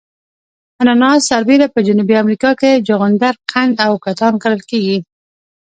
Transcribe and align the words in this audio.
اناناس 0.81 1.19
سربېره 1.29 1.67
په 1.73 1.79
جنوبي 1.87 2.15
امریکا 2.23 2.51
کې 2.59 2.81
جغندر 2.87 3.33
قند 3.51 3.73
او 3.85 3.93
کتان 4.05 4.33
کرل 4.43 4.61
کیږي. 4.69 4.97